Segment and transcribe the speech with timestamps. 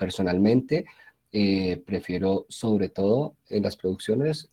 [0.00, 0.86] personalmente
[1.86, 4.50] prefiero sobre todo en las producciones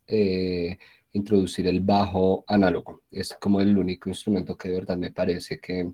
[1.17, 3.01] introducir el bajo análogo.
[3.11, 5.91] Es como el único instrumento que de verdad me parece que,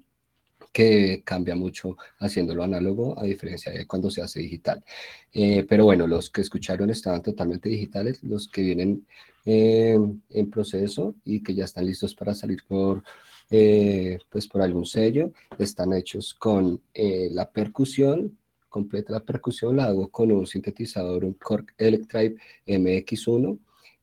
[0.72, 4.84] que cambia mucho haciéndolo análogo, a diferencia de cuando se hace digital.
[5.32, 9.08] Eh, pero bueno, los que escucharon estaban totalmente digitales, los que vienen
[9.46, 9.98] eh,
[10.30, 13.04] en proceso y que ya están listos para salir por,
[13.50, 18.38] eh, pues por algún sello, están hechos con la percusión,
[18.74, 23.60] completa la percusión, la hago con un sintetizador, un Korg Electribe MX1,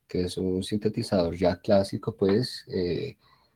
[0.07, 2.65] que es un sintetizador ya clásico, pues,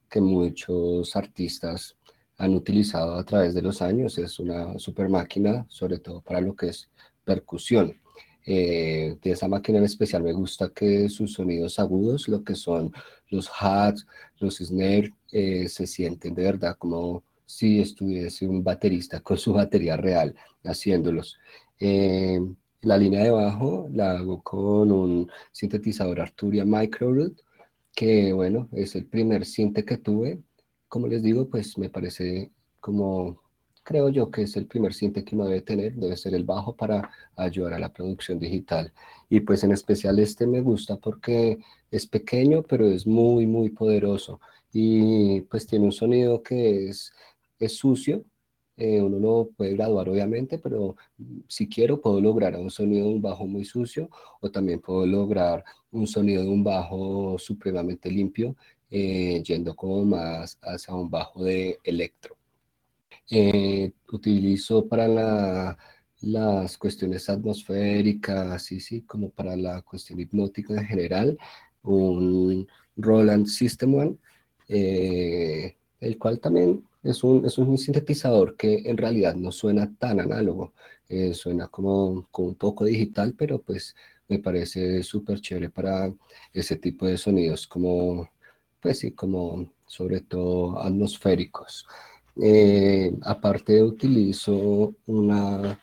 [0.09, 1.95] que muchos artistas
[2.37, 4.17] han utilizado a través de los años.
[4.17, 6.89] Es una super máquina, sobre todo para lo que es
[7.23, 7.99] percusión.
[8.47, 12.91] Eh, de esa máquina en especial me gusta que sus sonidos agudos, lo que son
[13.29, 14.05] los hats,
[14.39, 19.97] los snares, eh, se sienten de verdad como si estuviese un baterista con su batería
[19.97, 21.37] real haciéndolos.
[21.79, 22.39] Eh,
[22.81, 27.41] la línea de bajo la hago con un sintetizador Arturia Micro Root,
[27.93, 30.41] que bueno, es el primer sinte que tuve
[30.95, 33.41] como les digo, pues me parece como,
[33.83, 36.73] creo yo que es el primer sinte que uno debe tener, debe ser el bajo
[36.73, 38.93] para ayudar a la producción digital.
[39.29, 41.59] Y pues en especial este me gusta porque
[41.91, 44.39] es pequeño, pero es muy, muy poderoso.
[44.71, 47.11] Y pues tiene un sonido que es,
[47.59, 48.25] es sucio,
[48.77, 50.95] eh, uno no puede graduar obviamente, pero
[51.47, 54.09] si quiero puedo lograr un sonido de un bajo muy sucio
[54.41, 58.55] o también puedo lograr un sonido de un bajo supremamente limpio
[58.89, 62.37] eh, yendo como más hacia un bajo de electro.
[63.29, 65.77] Eh, utilizo para la,
[66.21, 71.37] las cuestiones atmosféricas, sí, sí, como para la cuestión hipnótica en general,
[71.83, 74.17] un Roland System One,
[74.67, 80.19] eh, el cual también es un, es un sintetizador que en realidad no suena tan
[80.19, 80.73] análogo,
[81.33, 83.95] suena como, como un poco digital, pero pues
[84.27, 86.11] me parece súper chévere para
[86.53, 88.29] ese tipo de sonidos como
[88.85, 91.87] pues sí, como sobre todo atmosféricos.
[92.39, 95.79] Eh, aparte utilizo una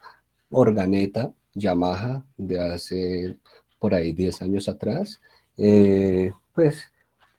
[0.51, 3.37] organeta Yamaha de hace
[3.81, 5.21] por ahí 10 años atrás,
[5.57, 6.92] eh, pues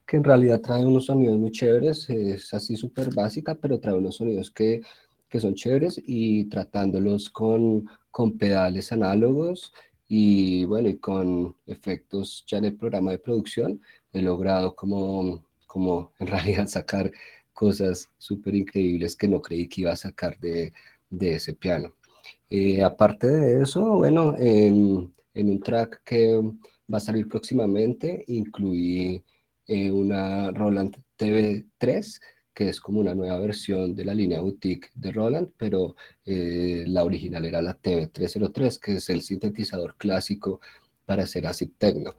[0.06, 4.18] que en realidad trae unos sonidos muy chéveres, es así súper básica, pero trae unos
[4.18, 4.82] sonidos que,
[5.30, 9.74] que son chéveres y tratándolos con, con pedales análogos
[10.08, 13.82] y bueno, y con efectos ya en el programa de producción,
[14.12, 15.44] he logrado como
[15.74, 17.12] como en realidad sacar
[17.52, 20.72] cosas súper increíbles que no creí que iba a sacar de,
[21.10, 21.96] de ese piano.
[22.50, 26.40] Eh, aparte de eso, bueno, en, en, un track que
[26.92, 29.24] va a salir próximamente, incluí
[29.68, 32.20] eh, una Roland TV3,
[32.54, 37.04] que es como una nueva versión de la línea boutique de Roland, pero eh, la
[37.04, 40.62] original era la TV303, que es el sintetizador clásico
[41.06, 42.16] para hacer acid techno.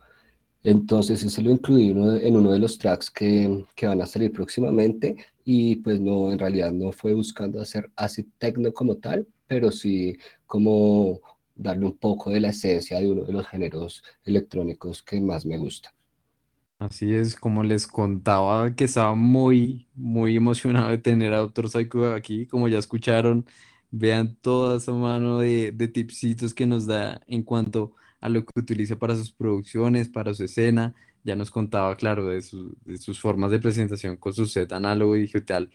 [0.64, 5.16] Entonces ese lo incluí en uno de los tracks que, que, van a salir próximamente
[5.44, 10.16] y pues no, en realidad no fue buscando hacer acid techno como tal, pero sí
[10.46, 11.20] como
[11.54, 15.58] darle un poco de la esencia de uno de los géneros electrónicos que más me
[15.58, 15.94] gusta.
[16.84, 21.70] Así es, como les contaba que estaba muy, muy emocionado de tener a Dr.
[21.70, 23.46] Psycho aquí, como ya escucharon,
[23.90, 28.60] vean toda esa mano de, de tipsitos que nos da en cuanto a lo que
[28.60, 30.94] utiliza para sus producciones, para su escena.
[31.24, 35.70] Ya nos contaba, claro, de, sus formas de presentación con su set análogo digital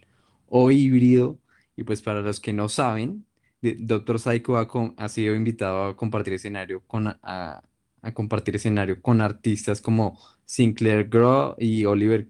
[0.47, 1.39] o híbrido.
[1.75, 3.25] Y pues para los que no saben,
[3.61, 7.63] Doctor Psycho ha, sido invitado a compartir escenario con, a,
[8.13, 12.29] compartir escenario con artistas como Sinclair Groh y Oliver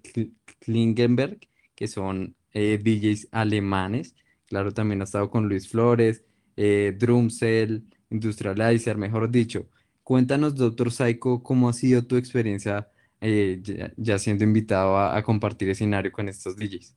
[0.60, 1.38] Klingenberg,
[1.74, 4.14] que son eh, DJs alemanes.
[4.46, 6.24] Claro, también ha estado con Luis Flores,
[6.56, 9.68] eh, Drumcell, Industrializer, mejor dicho.
[10.02, 12.88] Cuéntanos, doctor Saiko, cómo ha sido tu experiencia
[13.20, 13.62] eh,
[13.96, 16.96] ya, siendo invitado a, compartir escenario con estos DJs.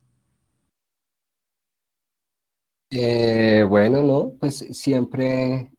[2.89, 5.71] Eh, bueno, no, pues siempre,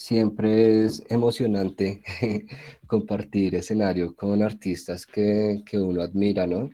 [0.00, 2.02] siempre es emocionante
[2.86, 6.70] compartir escenario con artistas que, uno admira, ¿no?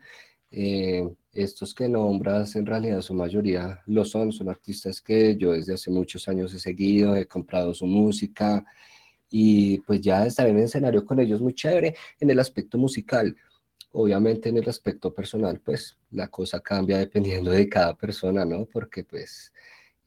[0.48, 5.74] Eh, estos que nombras en realidad su mayoría lo son, son artistas que yo desde
[5.74, 8.64] hace muchos años he seguido, he comprado su música,
[9.28, 13.36] y pues ya estar en el escenario con ellos muy chévere en el aspecto musical.
[13.90, 18.66] Obviamente en el aspecto personal, pues la cosa cambia dependiendo de cada persona, ¿no?
[18.66, 19.52] Porque pues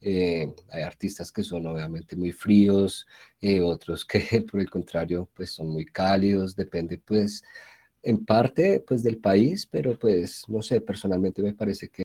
[0.00, 3.06] eh, hay artistas que son obviamente muy fríos,
[3.40, 7.42] eh, otros que por el contrario pues son muy cálidos, depende pues
[8.02, 12.02] en parte pues del país, pero pues no sé, personalmente me parece que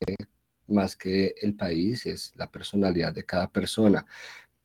[0.67, 4.05] más que el país es la personalidad de cada persona.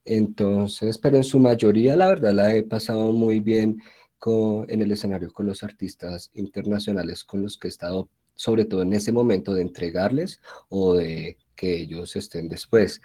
[0.04, 3.82] Entonces, pero en su mayoría, la verdad, la he pasado muy bien
[4.18, 8.82] con, en el escenario con los artistas internacionales con los que he estado, sobre todo
[8.82, 13.02] en ese momento de entregarles o de que ellos estén después.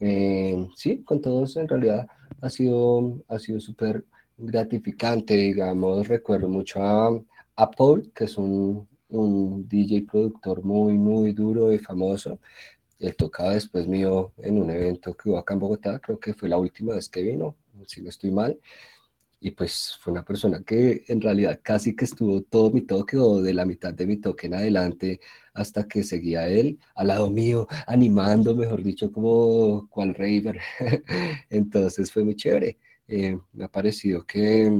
[0.00, 2.08] Eh, sí, con todos en realidad
[2.40, 4.04] ha sido, ha sido súper
[4.36, 7.16] gratificante, digamos, recuerdo mucho a,
[7.54, 12.40] a Paul, que es un, un DJ productor muy, muy duro y famoso.
[12.98, 16.48] Él tocaba después mío en un evento que hubo acá en Bogotá, creo que fue
[16.48, 17.54] la última vez que vino,
[17.86, 18.58] si no estoy mal.
[19.44, 23.42] Y pues fue una persona que en realidad casi que estuvo todo mi toque o
[23.42, 25.20] de la mitad de mi toque en adelante
[25.52, 30.60] hasta que seguía él al lado mío, animando, mejor dicho, como cual raver.
[31.50, 32.78] Entonces fue muy chévere.
[33.08, 34.70] Eh, me ha parecido que,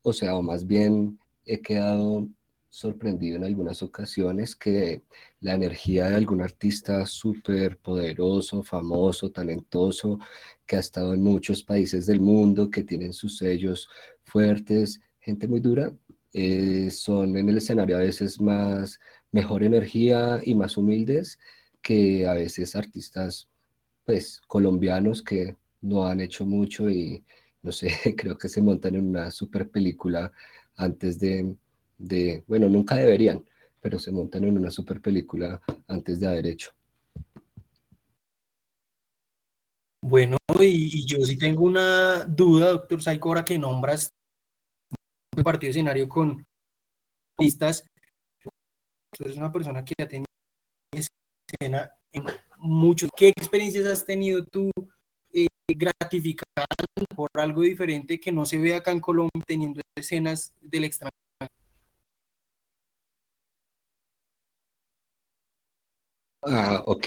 [0.00, 2.26] o sea, o más bien he quedado
[2.70, 5.02] sorprendido en algunas ocasiones que
[5.40, 10.20] la energía de algún artista súper poderoso, famoso, talentoso,
[10.64, 13.88] que ha estado en muchos países del mundo, que tienen sus sellos
[14.24, 15.92] fuertes, gente muy dura,
[16.32, 19.00] eh, son en el escenario a veces más,
[19.32, 21.38] mejor energía y más humildes
[21.82, 23.48] que a veces artistas,
[24.04, 27.24] pues, colombianos que no han hecho mucho y,
[27.62, 30.32] no sé, creo que se montan en una super película
[30.76, 31.56] antes de
[32.46, 33.44] bueno, nunca deberían,
[33.80, 36.70] pero se montan en una super película antes de haber hecho.
[40.02, 44.12] Bueno, y, yo sí tengo una duda, doctor Saico, ahora que nombras
[45.36, 46.44] el partido escenario con
[47.36, 47.84] pistas.
[49.12, 50.26] Entonces, una persona que ya tenido
[50.92, 52.24] escena en
[52.56, 53.10] muchos.
[53.16, 54.70] ¿Qué experiencias has tenido tú
[55.32, 56.64] eh, gratificando
[57.14, 61.29] por algo diferente que no se ve acá en Colombia teniendo escenas del extranjero?
[66.42, 67.06] Ah, ok.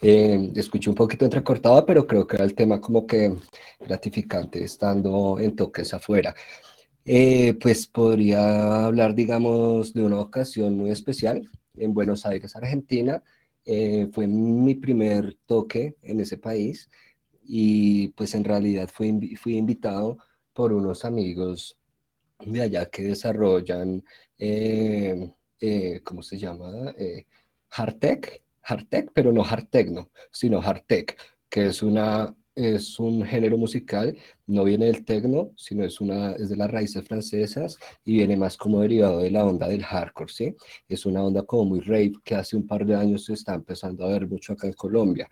[0.00, 3.36] Eh, escuché un poquito entrecortado, pero creo que era el tema como que
[3.78, 6.34] gratificante estando en toques afuera.
[7.04, 13.22] Eh, pues podría hablar, digamos, de una ocasión muy especial en Buenos Aires, Argentina.
[13.66, 16.88] Eh, fue mi primer toque en ese país
[17.42, 20.18] y pues en realidad fui, fui invitado
[20.54, 21.76] por unos amigos
[22.40, 24.02] de allá que desarrollan,
[26.04, 26.94] ¿cómo se llama?
[27.68, 31.16] Hardtech hardtech, pero no hard techno, sino hardtech,
[31.48, 36.50] que es una es un género musical, no viene del techno, sino es, una, es
[36.50, 40.56] de las raíces francesas y viene más como derivado de la onda del hardcore, ¿sí?
[40.88, 44.04] Es una onda como muy rave que hace un par de años se está empezando
[44.04, 45.28] a ver mucho acá en Colombia.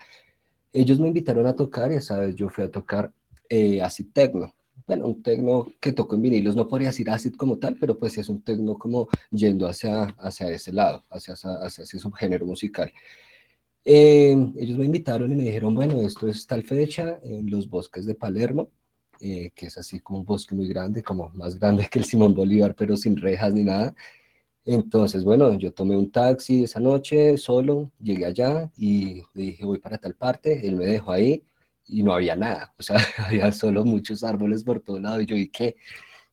[0.72, 3.12] Ellos me invitaron a tocar y esa vez yo fui a tocar
[3.48, 4.54] eh, acid techno.
[4.86, 8.16] Bueno, un techno que toco en vinilos, no podría decir acid como tal, pero pues
[8.16, 12.90] es un techno como yendo hacia, hacia ese lado, hacia, hacia ese subgénero musical.
[13.90, 18.04] Eh, ellos me invitaron y me dijeron, bueno, esto es tal fecha en los bosques
[18.04, 18.68] de Palermo,
[19.18, 22.34] eh, que es así como un bosque muy grande, como más grande que el Simón
[22.34, 23.94] Bolívar, pero sin rejas ni nada.
[24.66, 29.78] Entonces, bueno, yo tomé un taxi esa noche solo, llegué allá y le dije, voy
[29.78, 31.42] para tal parte, él me dejó ahí
[31.86, 35.34] y no había nada, o sea, había solo muchos árboles por todo lado y yo,
[35.34, 35.76] ¿y qué?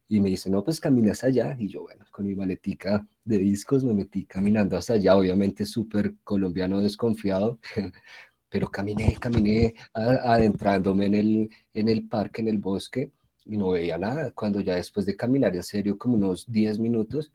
[0.07, 1.55] Y me dice, no, pues caminas allá.
[1.59, 6.15] Y yo, bueno, con mi maletica de discos me metí caminando hasta allá, obviamente súper
[6.23, 7.59] colombiano desconfiado,
[8.49, 13.11] pero caminé, caminé adentrándome en el, en el parque, en el bosque,
[13.45, 14.31] y no veía nada.
[14.31, 17.31] Cuando ya después de caminar en serio como unos 10 minutos,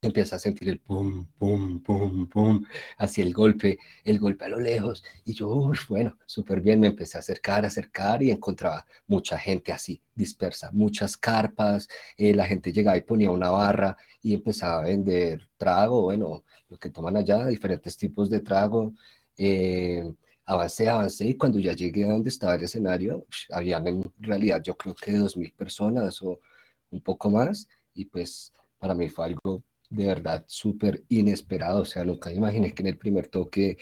[0.00, 2.64] empieza a sentir el pum, pum, pum, pum,
[2.98, 5.02] así el golpe, el golpe a lo lejos.
[5.24, 9.72] Y yo, bueno, súper bien, me empecé a acercar, a acercar y encontraba mucha gente
[9.72, 14.84] así, dispersa, muchas carpas, eh, la gente llegaba y ponía una barra y empezaba a
[14.84, 18.92] vender trago, bueno, lo que toman allá, diferentes tipos de trago.
[19.36, 20.04] Eh,
[20.44, 24.76] avancé, avancé y cuando ya llegué a donde estaba el escenario, había en realidad yo
[24.76, 26.40] creo que dos mil personas o
[26.90, 32.04] un poco más y pues para mí fue algo de verdad súper inesperado, o sea,
[32.04, 33.78] nunca imaginé que en el primer toque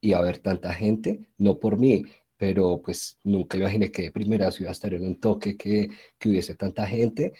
[0.00, 2.04] iba a haber tanta gente, no por mí,
[2.36, 6.28] pero pues nunca imaginé que de primera iba a estar en un toque que, que
[6.28, 7.32] hubiese tanta gente.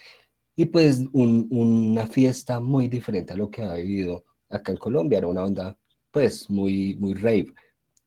[0.55, 5.27] Y pues una fiesta muy diferente a lo que ha vivido acá en Colombia, era
[5.27, 5.77] una onda
[6.11, 7.53] pues muy, muy rave.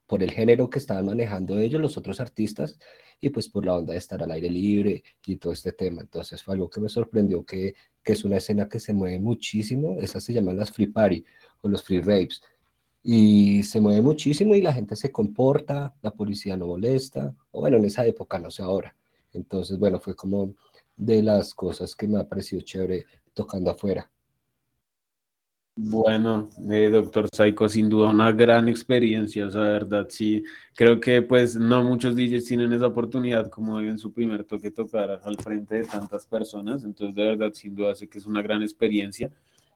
[0.06, 2.78] Por el género que estaban manejando ellos, los otros artistas,
[3.20, 6.00] y pues por la onda de estar al aire libre y todo este tema.
[6.02, 9.96] Entonces fue algo que me sorprendió que que es una escena que se mueve muchísimo,
[10.00, 11.24] esas se llaman las free party
[11.62, 12.42] o los free raves,
[13.02, 17.78] y se mueve muchísimo y la gente se comporta, la policía no molesta, o bueno,
[17.78, 18.94] en esa época, no sé ahora.
[19.32, 20.54] Entonces, bueno, fue como
[20.96, 24.10] de las cosas que me ha parecido chévere tocando afuera.
[25.76, 31.00] Bueno, eh, doctor Saiko, sin duda una gran experiencia, o sea, de verdad, sí, creo
[31.00, 35.36] que pues no muchos DJs tienen esa oportunidad como en su primer toque tocar al
[35.38, 39.30] frente de tantas personas, entonces de verdad, sin duda, sé que es una gran experiencia.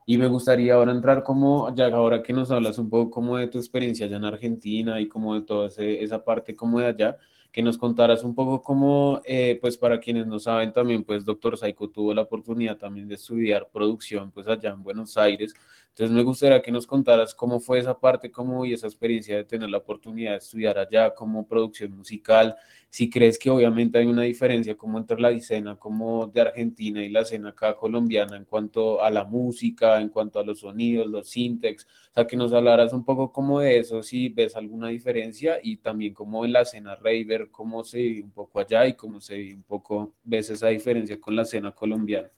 [0.07, 3.47] Y me gustaría ahora entrar como, ya ahora que nos hablas un poco como de
[3.49, 7.17] tu experiencia allá en Argentina y como de toda esa parte como de allá,
[7.51, 11.57] que nos contaras un poco cómo, eh, pues para quienes no saben también, pues doctor
[11.57, 15.55] Saiko tuvo la oportunidad también de estudiar producción pues allá en Buenos Aires.
[15.95, 19.45] Entonces me gustaría que nos contaras cómo fue esa parte, cómo y esa experiencia de
[19.45, 22.57] tener la oportunidad de estudiar allá como producción musical,
[22.91, 27.11] si crees que obviamente hay una diferencia como entre la escena como de Argentina y
[27.11, 31.29] la escena acá colombiana en cuanto a la música, en cuanto a los sonidos, los
[31.29, 35.61] syntax, o sea, que nos hablaras un poco como de eso, si ves alguna diferencia
[35.63, 39.21] y también como en la escena raver, cómo se vive un poco allá y cómo
[39.21, 42.31] se vive un poco, ves esa diferencia con la escena colombiana.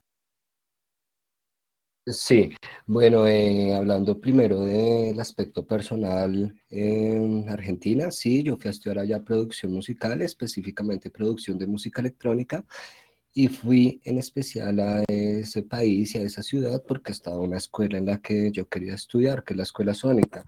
[2.09, 2.51] Sí,
[2.87, 9.25] bueno, eh, hablando primero del aspecto personal en Argentina, sí, yo fui a estudiar allá
[9.25, 12.65] producción musical, específicamente producción de música electrónica,
[13.35, 17.99] y fui en especial a ese país y a esa ciudad porque estaba una escuela
[17.99, 20.45] en la que yo quería estudiar, que es la Escuela Sónica.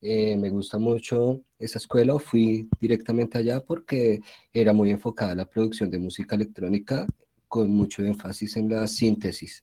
[0.00, 4.20] Eh, me gusta mucho esa escuela, fui directamente allá porque
[4.52, 7.06] era muy enfocada a la producción de música electrónica
[7.48, 9.62] con mucho énfasis en la síntesis.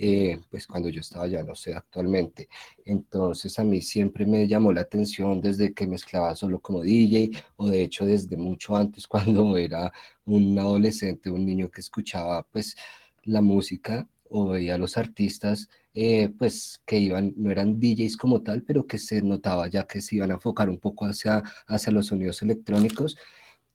[0.00, 2.48] Eh, pues cuando yo estaba ya no sé actualmente.
[2.84, 7.68] Entonces a mí siempre me llamó la atención desde que mezclaba solo como DJ o
[7.68, 9.92] de hecho desde mucho antes cuando era
[10.24, 12.76] un adolescente, un niño que escuchaba pues
[13.24, 18.62] la música o veía los artistas eh, pues que iban, no eran DJs como tal,
[18.62, 22.06] pero que se notaba ya que se iban a enfocar un poco hacia, hacia los
[22.06, 23.16] sonidos electrónicos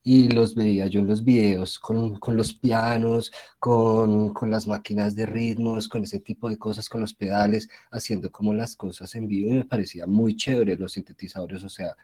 [0.04, 5.16] y los veía yo en los videos con, con los pianos, con, con, las máquinas
[5.16, 9.28] de ritmos, con ese tipo de cosas, con los pedales, haciendo como las cosas en
[9.28, 11.96] vivo y me parecía muy chévere los sintetizadores, o sea,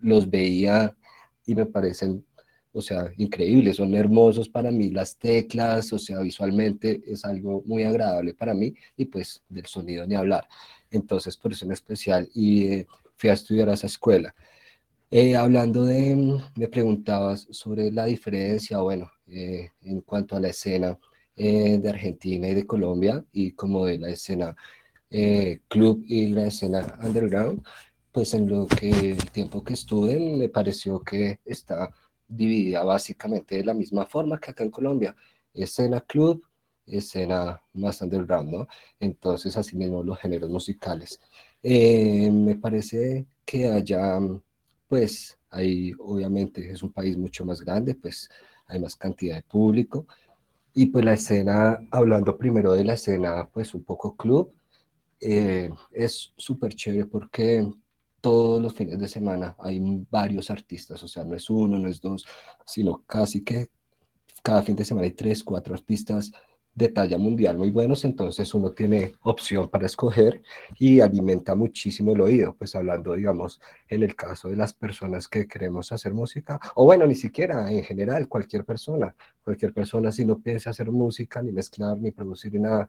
[0.00, 0.94] los veía
[1.46, 2.24] y me parecen,
[2.72, 7.84] o sea, increíbles, son hermosos para mí las teclas, o sea, visualmente es algo muy
[7.84, 10.48] agradable para mí y pues del sonido ni hablar.
[10.90, 12.86] Entonces, por eso en especial y eh,
[13.16, 14.34] fui a estudiar a esa escuela.
[15.10, 20.48] Eh, hablando de, mm, me preguntabas sobre la diferencia, bueno, eh, en cuanto a la
[20.48, 20.98] escena
[21.36, 24.56] eh, de Argentina y de Colombia y como de la escena
[25.68, 27.64] club y la escena underground,
[28.12, 31.90] pues en lo que el tiempo que estuve me pareció que está
[32.28, 35.16] dividida básicamente de la misma forma que acá en Colombia,
[35.54, 36.44] escena club,
[36.86, 38.68] escena más underground, ¿no?
[39.00, 41.20] Entonces, así mismo los géneros musicales.
[41.62, 44.18] me parece que allá
[44.88, 48.28] pues ahí obviamente es un país mucho más grande, pues
[48.66, 50.06] hay más cantidad de público.
[50.74, 54.52] Y pues la escena, hablando primero de la escena, pues un poco club,
[55.20, 57.66] eh, es súper chévere porque
[58.20, 62.00] todos los fines de semana hay varios artistas, o sea, no es uno, no es
[62.00, 62.26] dos,
[62.66, 63.68] sino casi que
[64.42, 66.32] cada fin de semana hay tres, cuatro artistas
[66.76, 70.42] de talla mundial muy buenos, entonces uno tiene opción para escoger
[70.78, 75.48] y alimenta muchísimo el oído, pues hablando, digamos, en el caso de las personas que
[75.48, 80.38] queremos hacer música, o bueno, ni siquiera en general, cualquier persona, cualquier persona si no
[80.38, 82.86] piensa hacer música, ni mezclar, ni producir nada,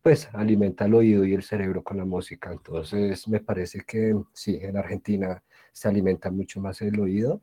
[0.00, 2.52] pues alimenta el oído y el cerebro con la música.
[2.52, 7.42] Entonces me parece que sí, en Argentina se alimenta mucho más el oído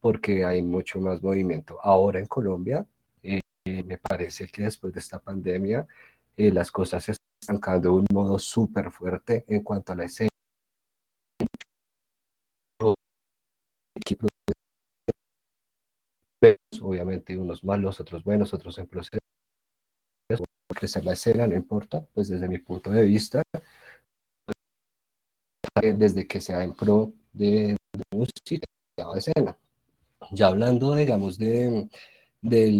[0.00, 1.78] porque hay mucho más movimiento.
[1.80, 2.84] Ahora en Colombia
[3.64, 5.86] me parece que después de esta pandemia
[6.36, 10.04] eh, las cosas se están cambiando de un modo súper fuerte en cuanto a la
[10.04, 10.28] escena.
[16.80, 19.20] Obviamente unos malos, otros buenos, otros en proceso.
[20.74, 23.42] Crecer la escena, no importa, pues desde mi punto de vista,
[25.80, 28.66] desde que sea en pro de, de música,
[28.96, 29.56] de escena.
[30.32, 31.88] Ya hablando, digamos, de,
[32.42, 32.70] de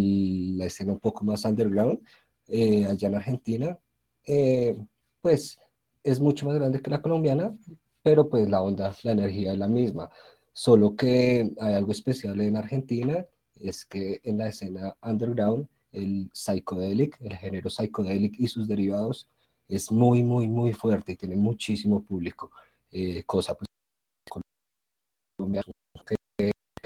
[0.57, 1.99] la escena un poco más underground,
[2.47, 3.79] eh, allá en Argentina,
[4.27, 4.77] eh,
[5.21, 5.57] pues
[6.03, 7.57] es mucho más grande que la colombiana,
[8.03, 10.09] pero pues la onda, la energía es la misma.
[10.51, 17.17] Solo que hay algo especial en Argentina, es que en la escena underground, el psychedelic,
[17.21, 19.29] el género psychedelic y sus derivados,
[19.67, 22.51] es muy, muy, muy fuerte y tiene muchísimo público,
[22.91, 23.67] eh, cosa pues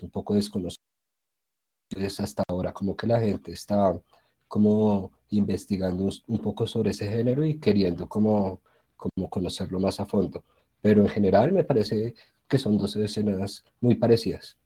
[0.01, 0.87] un poco desconocida
[1.97, 3.97] entonces hasta ahora como que la gente está
[4.47, 8.61] como investigando un poco sobre ese género y queriendo como,
[8.95, 10.43] como conocerlo más a fondo.
[10.81, 12.13] Pero en general me parece
[12.47, 14.57] que son dos escenas muy parecidas.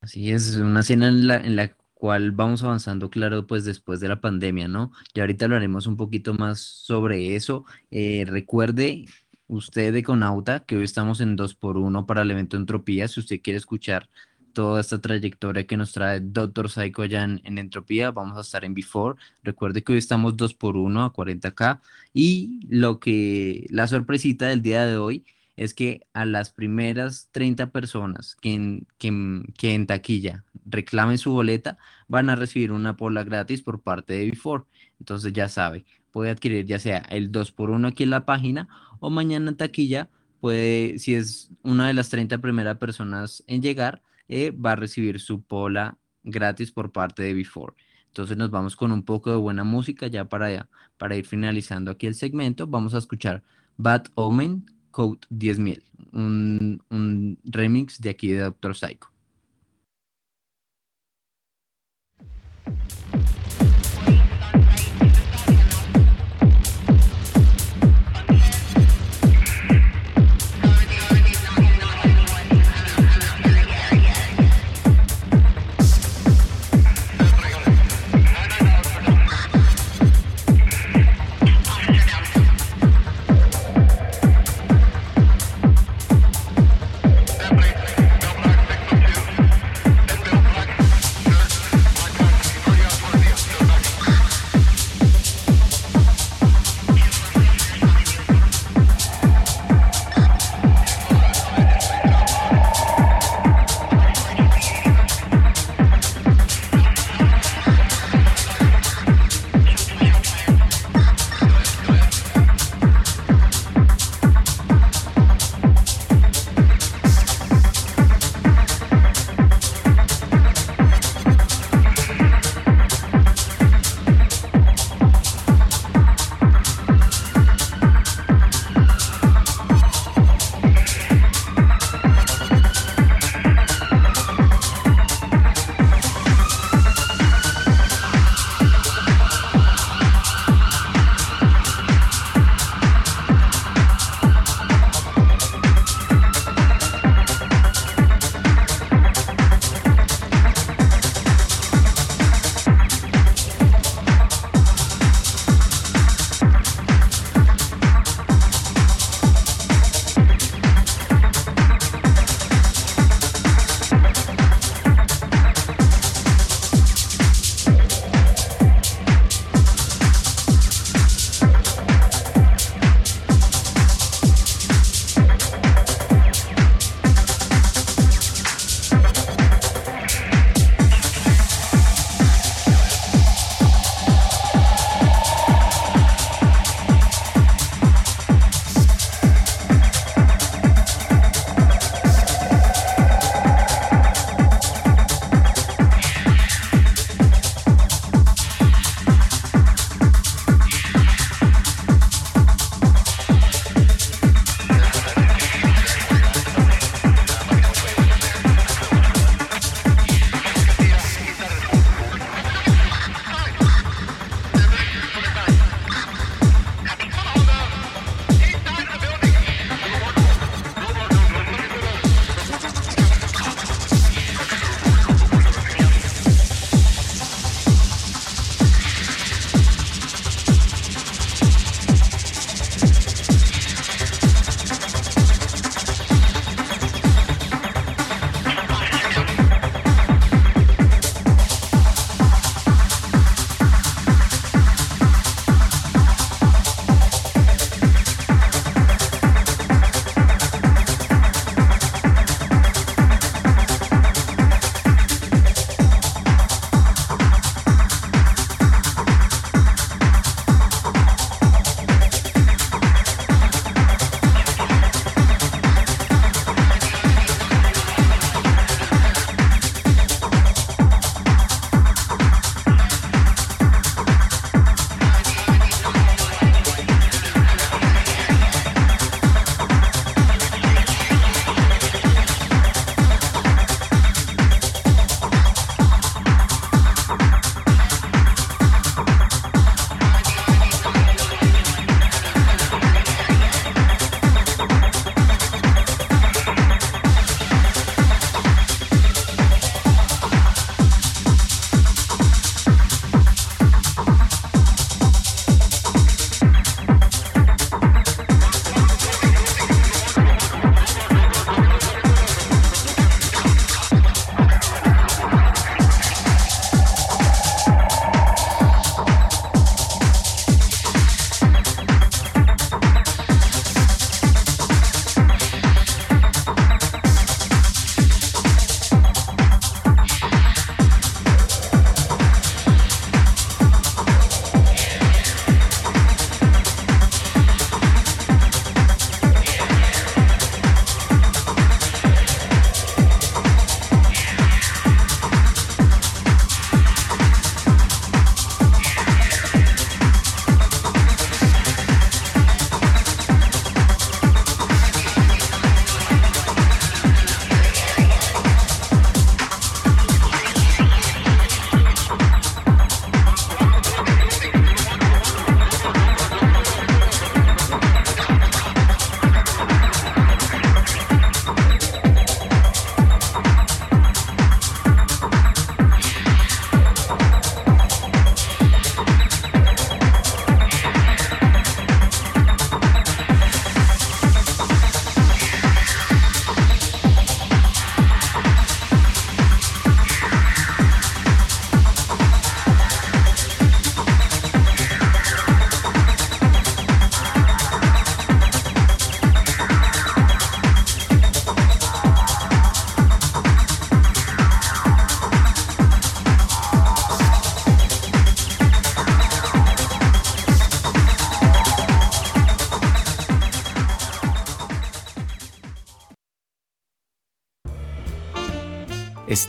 [0.00, 4.08] Así es, una escena en la, en la cual vamos avanzando, claro, pues después de
[4.08, 4.92] la pandemia, ¿no?
[5.12, 7.66] Y ahorita hablaremos un poquito más sobre eso.
[7.90, 9.04] Eh, recuerde
[9.46, 13.08] usted de Conauta que hoy estamos en 2x1 para el evento Entropía.
[13.08, 14.08] Si usted quiere escuchar
[14.52, 16.70] toda esta trayectoria que nos trae Dr.
[16.70, 19.18] Psycho allá en, Entropía, vamos a estar en Before.
[19.42, 21.80] Recuerde que hoy estamos 2x1 a 40k.
[22.12, 25.24] Y lo que, la sorpresita del día de hoy
[25.56, 31.78] es que a las primeras 30 personas que en, que, en taquilla reclamen su boleta
[32.08, 34.64] van a recibir una pola gratis por parte de Before.
[34.98, 38.68] Entonces ya sabe, puede adquirir ya sea el 2x1 aquí en la página
[39.00, 40.08] o mañana en taquilla
[40.40, 44.02] puede, si es una de las 30 primeras personas en llegar,
[44.50, 47.74] va a recibir su pola gratis por parte de Before.
[48.06, 50.68] Entonces nos vamos con un poco de buena música ya para,
[50.98, 52.66] para ir finalizando aquí el segmento.
[52.66, 53.42] Vamos a escuchar
[53.76, 55.82] Bad Omen Code 10.000,
[56.12, 59.10] un, un remix de aquí de Doctor Psycho.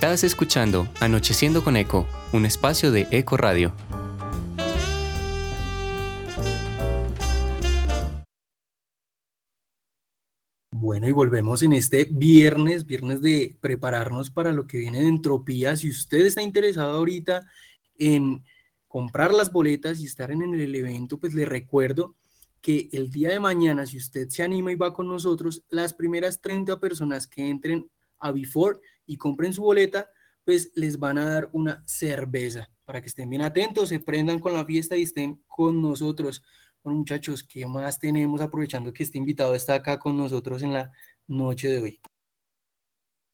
[0.01, 3.71] Estás escuchando Anocheciendo con Eco, un espacio de Eco Radio.
[10.71, 15.75] Bueno, y volvemos en este viernes, viernes de prepararnos para lo que viene de entropía.
[15.75, 17.47] Si usted está interesado ahorita
[17.99, 18.43] en
[18.87, 22.15] comprar las boletas y estar en el evento, pues le recuerdo
[22.59, 26.41] que el día de mañana, si usted se anima y va con nosotros, las primeras
[26.41, 27.87] 30 personas que entren
[28.17, 30.09] a Before y compren su boleta,
[30.43, 34.53] pues les van a dar una cerveza para que estén bien atentos, se prendan con
[34.53, 36.43] la fiesta y estén con nosotros.
[36.83, 40.91] Bueno, muchachos, ¿qué más tenemos aprovechando que este invitado está acá con nosotros en la
[41.27, 42.01] noche de hoy?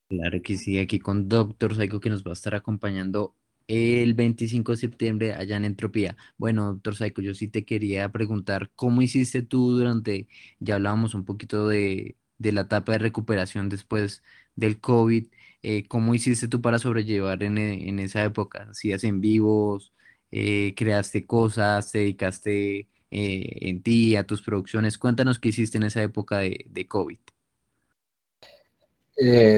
[0.10, 3.36] Claro que sí, aquí con Doctor Psycho que nos va a estar acompañando
[3.68, 6.16] el 25 de septiembre allá en Entropía.
[6.38, 10.28] Bueno, doctor Psycho, yo sí te quería preguntar, ¿cómo hiciste tú durante,
[10.60, 14.24] ya hablábamos un poquito de, la etapa de recuperación después
[14.56, 15.28] del COVID,
[15.70, 18.68] eh, ¿cómo hiciste tú para sobrellevar en, en esa época?
[18.72, 19.92] ¿Hacías en vivos?
[20.32, 21.92] Eh, ¿Creaste cosas?
[21.92, 24.98] ¿Te dedicaste eh, en ti, a tus producciones?
[24.98, 27.20] Cuéntanos qué hiciste en esa época de, de COVID.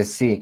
[0.04, 0.42] sí,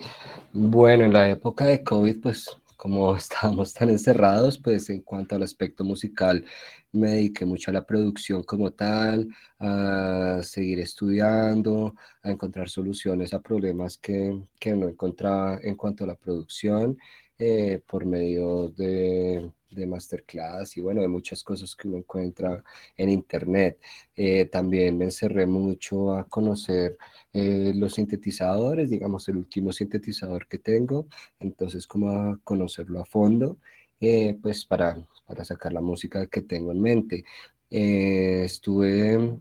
[0.54, 2.46] bueno, en la época de COVID, pues
[2.78, 6.46] como estábamos tan encerrados, pues en cuanto al aspecto musical,
[6.94, 9.28] me dediqué mucho a la producción como tal,
[9.60, 16.08] a seguir estudiando, a encontrar soluciones a problemas que, que no encontraba en cuanto a
[16.08, 16.98] la producción,
[17.40, 22.64] eh, por medio de, de masterclass y bueno, de muchas cosas que uno encuentra
[22.96, 23.80] en internet.
[24.16, 26.98] Eh, también me encerré mucho a conocer
[27.34, 31.08] eh, los sintetizadores, digamos el último sintetizador que tengo,
[31.40, 33.58] entonces como conocerlo a fondo,
[34.00, 37.26] eh, pues para, para sacar la música que tengo en mente.
[37.70, 39.40] estuve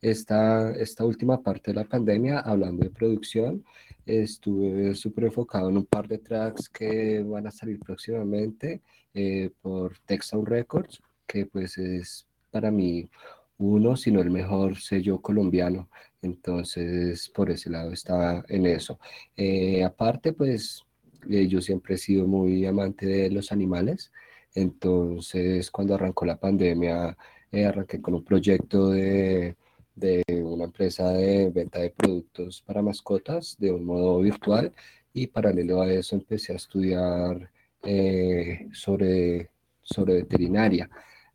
[0.00, 3.64] esta, esta última parte de la pandemia hablando de producción,
[4.06, 8.80] estuve súper enfocado en un par de tracks que van a salir próximamente
[9.12, 13.10] eh, por Texas Records, que pues es para mí
[13.58, 15.88] uno, sino el mejor sello colombiano.
[16.22, 18.98] Entonces, por ese lado estaba en eso.
[19.36, 20.84] Eh, aparte, pues
[21.28, 24.12] eh, yo siempre he sido muy amante de los animales.
[24.54, 27.16] Entonces, cuando arrancó la pandemia,
[27.52, 29.56] arranqué con un proyecto de,
[29.96, 34.72] de una empresa de venta de productos para mascotas de un modo virtual
[35.12, 37.50] y paralelo a eso empecé a estudiar
[37.82, 39.50] eh, sobre,
[39.82, 40.90] sobre veterinaria,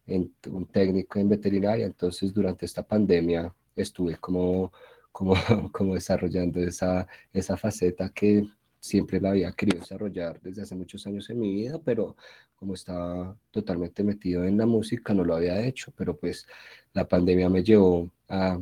[0.05, 1.85] en, un técnico en veterinaria.
[1.85, 4.71] Entonces, durante esta pandemia estuve como,
[5.11, 5.33] como,
[5.71, 8.47] como desarrollando esa, esa faceta que
[8.79, 12.15] siempre la había querido desarrollar desde hace muchos años en mi vida, pero
[12.55, 16.45] como estaba totalmente metido en la música, no lo había hecho, pero pues
[16.93, 18.59] la pandemia me llevó a,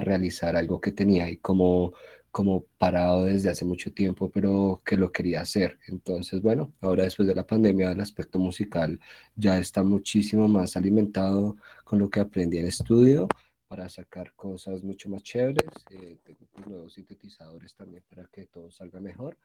[0.00, 1.92] realizar algo que tenía y como
[2.30, 5.80] como parado desde hace mucho tiempo, pero que lo quería hacer.
[5.88, 9.00] Entonces, bueno, ahora después de la pandemia el aspecto musical
[9.34, 13.26] ya está muchísimo más alimentado con lo que aprendí en estudio
[13.70, 15.70] para sacar cosas mucho más chéveres.
[15.90, 19.36] Eh, tengo nuevos sintetizadores también para que todo salga mejor.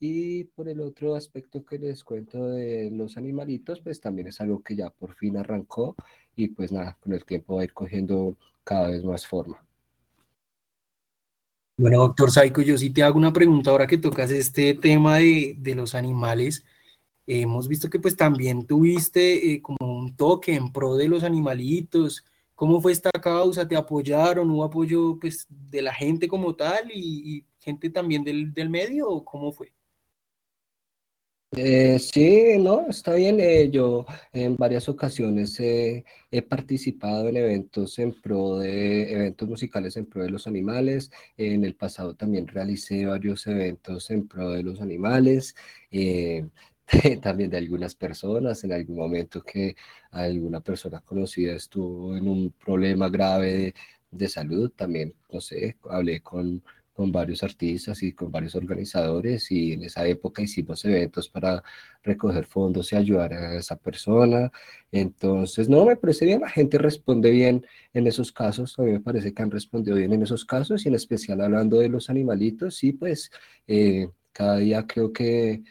[0.00, 4.62] Y por el otro aspecto que les cuento de los animalitos, pues también es algo
[4.62, 5.96] que ya por fin arrancó
[6.36, 9.64] y pues nada, con el tiempo va a ir cogiendo cada vez más forma.
[11.76, 15.56] Bueno, doctor Saico, yo sí te hago una pregunta ahora que tocas este tema de,
[15.76, 16.64] los animales.
[17.26, 22.24] hemos visto que pues también tuviste eh, como un toque en pro de los animalitos.
[22.54, 23.66] ¿Cómo fue esta causa?
[23.68, 24.50] ¿Te apoyaron?
[24.50, 29.24] ¿Hubo apoyo pues de la gente como tal y, gente también del, del medio o
[29.24, 29.72] cómo fue?
[31.52, 33.40] Eh, sí, no, está bien.
[33.40, 36.04] Eh, yo en varias ocasiones he
[36.48, 41.10] participado en eventos en pro de eventos musicales en pro de los animales.
[41.38, 45.54] en el pasado también realicé varios eventos en pro de los animales.
[45.90, 46.46] Eh,
[47.22, 49.74] también de algunas personas, en algún momento que
[50.10, 53.74] alguna persona conocida estuvo en un problema grave de,
[54.10, 56.62] de salud, también, no sé, hablé con
[56.98, 61.62] con varios artistas y con varios organizadores y en esa época hicimos eventos para
[62.02, 64.50] recoger fondos y ayudar a esa persona.
[64.90, 68.98] Entonces, no, me parece bien, la gente responde bien en esos casos, a mí me
[69.00, 72.74] parece que han respondido bien en esos casos y en especial hablando de los animalitos,
[72.74, 73.30] sí, pues
[73.68, 75.62] eh, cada día creo que,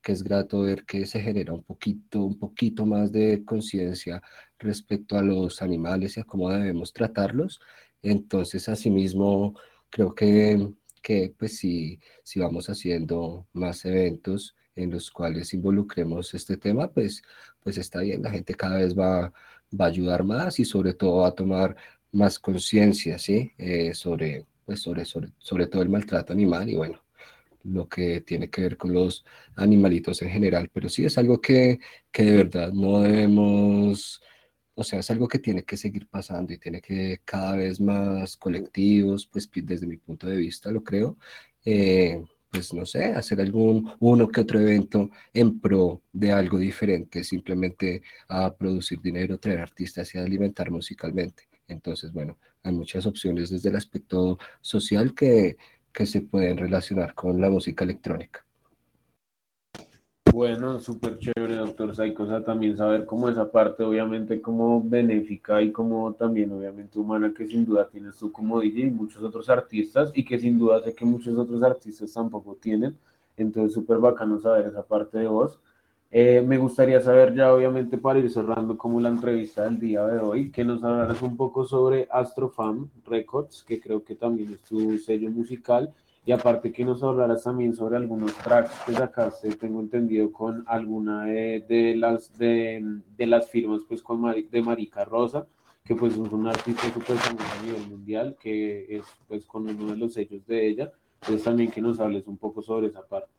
[0.00, 4.22] que es grato ver que se genera un poquito, un poquito más de conciencia
[4.56, 7.58] respecto a los animales y a cómo debemos tratarlos.
[8.02, 9.56] Entonces, asimismo,
[9.96, 10.68] creo que,
[11.02, 17.22] que pues si, si vamos haciendo más eventos en los cuales involucremos este tema, pues,
[17.62, 19.32] pues está bien, la gente cada vez va,
[19.72, 21.76] va a ayudar más y sobre todo va a tomar
[22.12, 23.52] más conciencia, ¿sí?
[23.56, 27.02] Eh, sobre, pues sobre, sobre, sobre todo el maltrato animal y bueno,
[27.64, 31.80] lo que tiene que ver con los animalitos en general, pero sí es algo que,
[32.12, 34.20] que de verdad no debemos,
[34.76, 38.36] o sea, es algo que tiene que seguir pasando y tiene que cada vez más
[38.36, 41.16] colectivos, pues desde mi punto de vista lo creo,
[41.64, 47.24] eh, pues no sé, hacer algún uno que otro evento en pro de algo diferente,
[47.24, 51.44] simplemente a producir dinero, traer artistas y alimentar musicalmente.
[51.68, 55.56] Entonces, bueno, hay muchas opciones desde el aspecto social que,
[55.92, 58.45] que se pueden relacionar con la música electrónica.
[60.36, 66.12] Bueno, súper chévere, doctor Saicosa, también saber cómo esa parte, obviamente, como benéfica y como
[66.12, 70.26] también, obviamente, humana, que sin duda tienes tú como DJ y muchos otros artistas, y
[70.26, 72.98] que sin duda sé que muchos otros artistas tampoco tienen.
[73.38, 75.58] Entonces, súper bacano saber esa parte de vos.
[76.10, 80.18] Eh, me gustaría saber ya, obviamente, para ir cerrando como la entrevista del día de
[80.18, 84.98] hoy, que nos hablaras un poco sobre Astrofam Records, que creo que también es tu
[84.98, 85.94] sello musical,
[86.26, 91.24] y aparte que nos hablaras también sobre algunos tracks que sacaste, tengo entendido, con alguna
[91.24, 95.46] de, las, de, de, las firmas pues con de Marica Rosa,
[95.84, 99.96] que pues es un artista súper a nivel mundial, que es pues con uno de
[99.96, 100.90] los sellos de ella.
[101.20, 103.30] Entonces también que nos hables un poco sobre esa parte.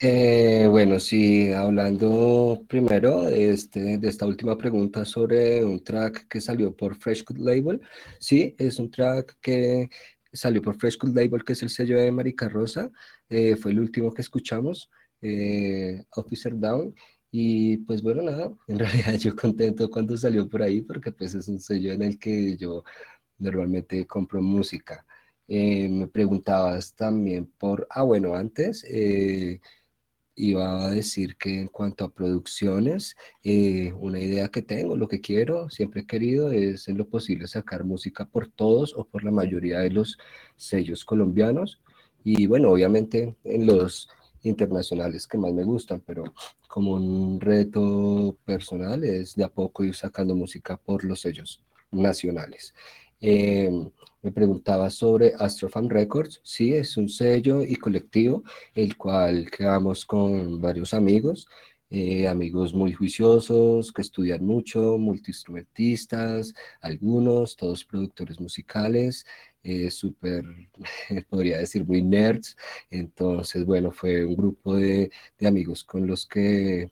[0.00, 6.76] Eh, bueno, sí, hablando primero este, de esta última pregunta sobre un track que salió
[6.76, 7.80] por Fresh Good Label,
[8.20, 9.88] sí, es un track que
[10.32, 12.90] salió por Fresh Cool Label, que es el sello de Marica Rosa,
[13.28, 16.94] eh, fue el último que escuchamos, eh, Officer Down,
[17.30, 21.48] y pues bueno, nada, en realidad yo contento cuando salió por ahí, porque pues es
[21.48, 22.84] un sello en el que yo
[23.38, 25.04] normalmente compro música.
[25.46, 28.84] Eh, me preguntabas también por, ah bueno, antes
[30.38, 35.20] iba a decir que en cuanto a producciones, eh, una idea que tengo, lo que
[35.20, 39.32] quiero, siempre he querido, es en lo posible sacar música por todos o por la
[39.32, 40.16] mayoría de los
[40.56, 41.80] sellos colombianos.
[42.22, 44.08] Y bueno, obviamente en los
[44.42, 46.24] internacionales que más me gustan, pero
[46.68, 52.74] como un reto personal es de a poco ir sacando música por los sellos nacionales.
[53.20, 53.90] Em,
[54.22, 56.40] me preguntaba sobre Astrofan Records.
[56.42, 58.42] Sí, es un sello y colectivo,
[58.74, 61.46] el cual creamos con varios amigos,
[61.90, 69.24] eh, amigos muy juiciosos, que estudian mucho, multiinstrumentistas, algunos, todos productores musicales,
[69.62, 70.44] eh, súper,
[71.30, 72.56] podría decir, muy nerds.
[72.90, 76.90] Entonces, bueno, fue un grupo de, de amigos con los que,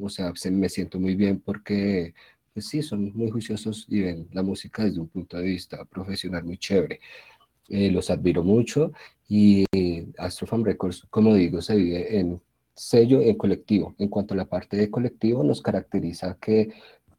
[0.00, 2.14] o sea, me siento muy bien porque
[2.52, 6.44] pues sí, son muy juiciosos y ven la música desde un punto de vista profesional
[6.44, 7.00] muy chévere.
[7.68, 8.92] Eh, los admiro mucho
[9.28, 9.64] y
[10.18, 12.40] Astrofam Records, como digo, se vive en
[12.74, 13.94] sello, en colectivo.
[13.98, 16.72] En cuanto a la parte de colectivo, nos caracteriza que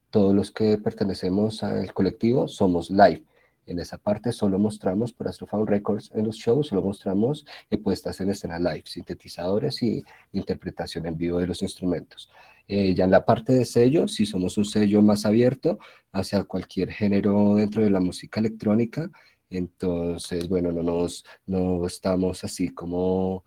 [0.09, 3.23] todos los que pertenecemos al colectivo somos live.
[3.65, 7.45] En esa parte solo mostramos por Astrofound Records en los shows, solo mostramos
[7.83, 12.29] puestas en escena live, sintetizadores y interpretación en vivo de los instrumentos.
[12.67, 15.79] Eh, ya en la parte de sello, si somos un sello más abierto
[16.11, 19.09] hacia cualquier género dentro de la música electrónica,
[19.49, 23.43] entonces, bueno, no, nos, no estamos así como,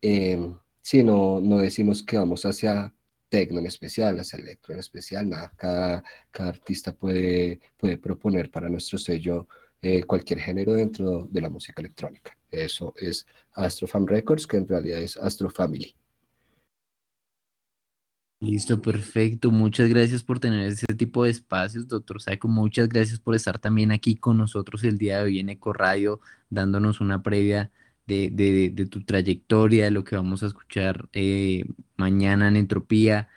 [0.00, 2.94] eh, si no decimos que vamos hacia
[3.28, 6.02] tecno en especial, hacia electro en especial, nada, cada,
[6.38, 7.60] artista puede,
[8.00, 9.48] proponer para nuestro sello
[9.82, 12.36] eh, cualquier género dentro de la música electrónica.
[12.50, 15.94] Eso es Astrofam Records, que en realidad es Astro Family.
[18.40, 19.50] Listo, perfecto.
[19.50, 22.46] Muchas gracias por tener ese tipo de espacios, doctor Saiko.
[22.46, 26.20] Muchas gracias por estar también aquí con nosotros el día de hoy en Eco Radio,
[26.48, 27.72] dándonos una previa
[28.08, 31.64] de, de, tu trayectoria, de lo que vamos a escuchar eh,
[31.96, 33.28] mañana en Entropía.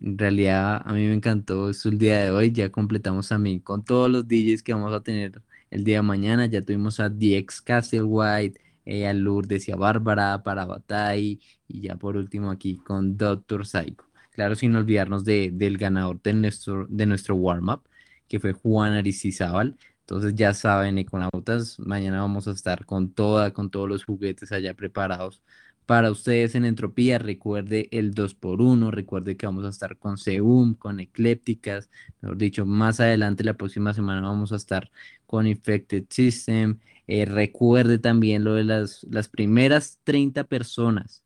[0.00, 2.52] En realidad, a mí me encantó esto el día de hoy.
[2.52, 6.46] Ya completamos también con todos los DJs que vamos a tener el día de mañana.
[6.46, 11.96] Ya tuvimos a DX Castlewhite, eh, a Lourdes y a Bárbara, para Batay, y ya
[11.96, 14.04] por último aquí con Doctor Psycho.
[14.32, 17.82] Claro, sin olvidarnos de, del ganador de nuestro, de nuestro warm-up,
[18.28, 19.76] que fue Juan Aristizábal.
[20.12, 24.74] Entonces ya saben, Econautas, mañana vamos a estar con toda, con todos los juguetes allá
[24.74, 25.40] preparados
[25.86, 27.18] para ustedes en Entropía.
[27.18, 31.88] Recuerde el 2x1, recuerde que vamos a estar con Seum, con Eclépticas,
[32.20, 34.90] mejor dicho, más adelante la próxima semana vamos a estar
[35.24, 36.78] con Infected System.
[37.06, 41.24] Eh, recuerde también lo de las, las primeras 30 personas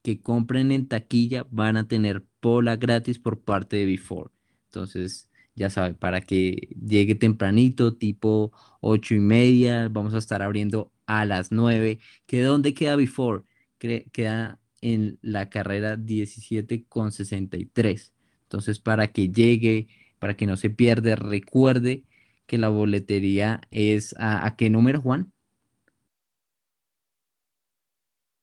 [0.00, 4.30] que compren en taquilla van a tener pola gratis por parte de Before.
[4.66, 5.27] Entonces,
[5.58, 11.24] ya saben, para que llegue tempranito, tipo ocho y media, vamos a estar abriendo a
[11.24, 11.98] las 9.
[12.26, 13.44] ¿Que dónde queda Before?
[13.78, 18.12] queda en la carrera 17 con 63.
[18.44, 22.04] Entonces, para que llegue, para que no se pierda, recuerde
[22.46, 25.32] que la boletería es ¿a qué número, Juan?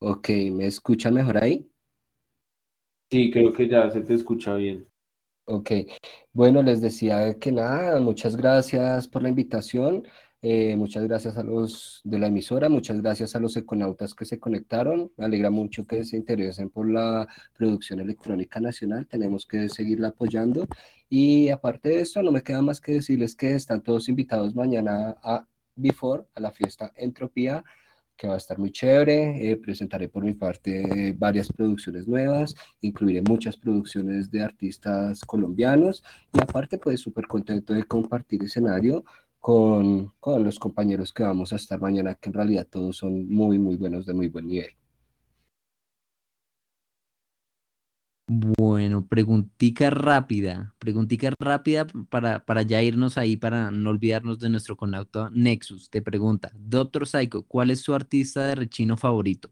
[0.00, 1.70] Ok, ¿me escucha mejor ahí?
[3.10, 4.89] Sí, creo que ya se te escucha bien.
[5.46, 5.70] Ok,
[6.32, 10.06] bueno, les decía que nada, muchas gracias por la invitación,
[10.42, 14.38] eh, muchas gracias a los de la emisora, muchas gracias a los econautas que se
[14.38, 17.26] conectaron, me alegra mucho que se interesen por la
[17.58, 20.68] producción electrónica nacional, tenemos que seguirla apoyando.
[21.08, 25.16] Y aparte de esto, no me queda más que decirles que están todos invitados mañana
[25.22, 27.64] a Before, a la fiesta Entropía,
[28.20, 29.50] que va a estar muy chévere.
[29.50, 36.04] Eh, presentaré por mi parte varias producciones nuevas, incluiré muchas producciones de artistas colombianos
[36.34, 39.04] y aparte pues súper contento de compartir escenario
[39.40, 43.58] con, con los compañeros que vamos a estar mañana, que en realidad todos son muy,
[43.58, 44.79] muy buenos, de muy buen nivel.
[48.32, 54.76] Bueno, preguntica rápida, preguntica rápida para, para ya irnos ahí, para no olvidarnos de nuestro
[54.76, 55.90] conauto Nexus.
[55.90, 59.50] Te pregunta, Doctor Psycho, ¿cuál es su artista de rechino favorito?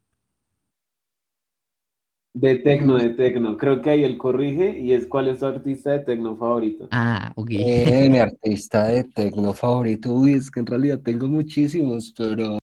[2.35, 3.57] De tecno, de tecno.
[3.57, 6.87] Creo que ahí él corrige y es cuál es su artista de tecno favorito.
[6.93, 7.49] Ah, ok.
[7.51, 12.59] Eh, mi artista de tecno favorito, uy, es que en realidad tengo muchísimos, pero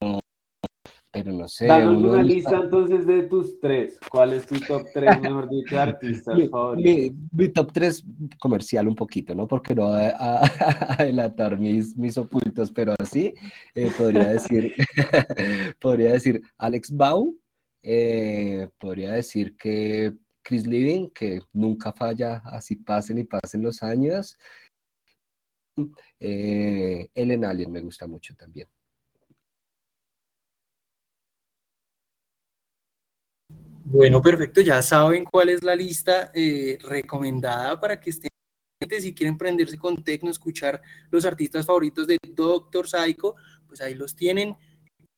[1.26, 1.66] pero no sé.
[1.66, 3.98] Danos una lista entonces de tus tres.
[4.12, 7.18] ¿Cuál es tu top tres, mejor dicho, artistas favoritos?
[7.32, 8.06] Mi, top tres
[8.40, 9.48] comercial un poquito, ¿no?
[9.48, 13.34] Porque no a, a, adelantar mis, mis ocultos, pero así
[13.74, 14.76] eh, podría decir,
[15.82, 17.36] podría decir Alex Bau,
[17.82, 20.14] eh, podría decir que
[20.44, 24.38] Chris Living, que nunca falla, así pasen y pasen los años.
[26.20, 28.68] Eh, Ellen Alien me gusta mucho también.
[33.88, 38.32] Bueno, perfecto, ya saben cuál es la lista eh, recomendada para que estén,
[39.00, 40.82] si quieren prenderse con tecno, escuchar
[41.12, 43.36] los artistas favoritos de Doctor Psycho,
[43.68, 44.56] pues ahí los tienen.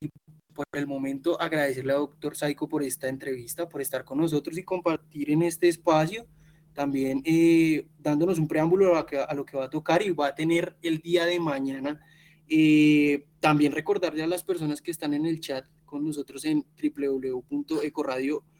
[0.01, 0.09] Y
[0.53, 4.63] por el momento agradecerle a Doctor Psycho por esta entrevista, por estar con nosotros y
[4.63, 6.27] compartir en este espacio,
[6.73, 10.75] también eh, dándonos un preámbulo a, lo que va a tocar y va a tener
[10.81, 12.01] el día de mañana.
[12.49, 18.56] Eh, también recordarle a las personas que están en el chat con nosotros en www.ecoradio.com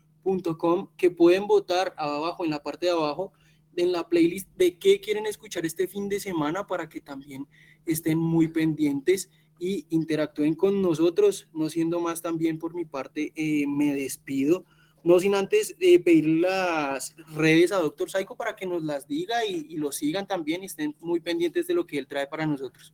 [0.98, 3.32] que pueden votar abajo, en la parte de abajo,
[3.76, 7.48] en la playlist de qué quieren escuchar este fin de semana para que también
[7.86, 11.48] estén muy pendientes y interactúen con nosotros.
[11.54, 14.66] No siendo más también por mi parte, eh, me despido.
[15.04, 19.46] No sin antes eh, pedir las redes a Doctor Psycho para que nos las diga
[19.46, 22.94] y, lo sigan también y estén muy pendientes de lo que él trae para nosotros.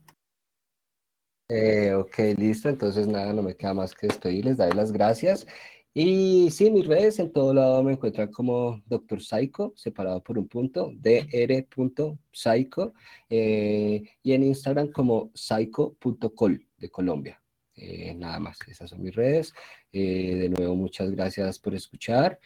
[1.49, 2.69] Eh, ok, listo.
[2.69, 5.47] Entonces, nada, no me queda más que despedirles, darles las gracias
[5.95, 9.21] y sí, mis redes en todo lado me encuentran como Dr.
[9.21, 12.93] Psycho, separado por un punto, dr.psycho,
[13.29, 17.39] eh, y en Instagram como psycho.col de Colombia.
[17.75, 19.53] Eh, nada más, esas son mis redes.
[19.91, 22.39] Eh, de nuevo, muchas gracias por escuchar,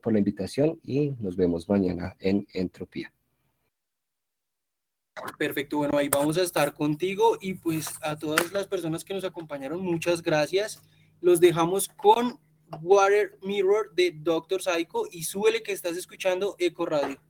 [0.00, 3.12] por la invitación y nos vemos mañana en Entropía.
[5.38, 9.24] Perfecto, bueno, ahí vamos a estar contigo y pues a todas las personas que nos
[9.24, 10.80] acompañaron, muchas gracias.
[11.20, 12.40] Los dejamos con
[12.82, 17.20] Water Mirror de Doctor Psycho y súbele que estás escuchando Eco Radio.